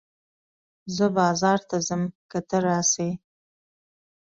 زه 0.95 1.05
بازار 1.17 1.59
ته 1.69 1.77
ځم 1.87 2.01
که 2.29 2.39
ته 2.47 2.57
راسې 2.67 3.09